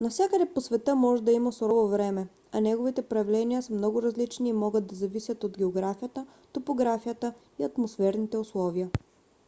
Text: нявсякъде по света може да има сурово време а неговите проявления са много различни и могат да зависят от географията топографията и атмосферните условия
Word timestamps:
нявсякъде 0.01 0.45
по 0.53 0.61
света 0.61 0.95
може 0.95 1.23
да 1.23 1.31
има 1.31 1.51
сурово 1.51 1.87
време 1.87 2.27
а 2.51 2.61
неговите 2.61 3.01
проявления 3.01 3.61
са 3.61 3.73
много 3.73 4.01
различни 4.01 4.49
и 4.49 4.53
могат 4.53 4.87
да 4.87 4.95
зависят 4.95 5.43
от 5.43 5.57
географията 5.57 6.25
топографията 6.53 7.33
и 7.59 7.63
атмосферните 7.63 8.37
условия 8.37 8.89